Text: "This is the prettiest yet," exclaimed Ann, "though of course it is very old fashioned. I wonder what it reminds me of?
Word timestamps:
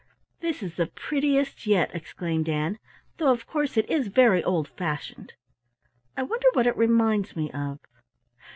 "This 0.39 0.63
is 0.63 0.77
the 0.77 0.87
prettiest 0.87 1.67
yet," 1.67 1.91
exclaimed 1.93 2.49
Ann, 2.49 2.79
"though 3.19 3.31
of 3.31 3.45
course 3.45 3.77
it 3.77 3.87
is 3.87 4.07
very 4.07 4.43
old 4.43 4.67
fashioned. 4.69 5.33
I 6.17 6.23
wonder 6.23 6.47
what 6.53 6.65
it 6.65 6.75
reminds 6.75 7.35
me 7.35 7.51
of? 7.51 7.77